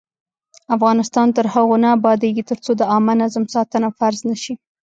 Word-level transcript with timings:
افغانستان 0.75 1.27
تر 1.37 1.45
هغو 1.53 1.75
نه 1.83 1.89
ابادیږي، 1.97 2.43
ترڅو 2.49 2.71
د 2.77 2.81
عامه 2.91 3.13
نظم 3.21 3.43
ساتنه 3.55 3.87
فرض 3.99 4.19
نشي. 4.29 4.53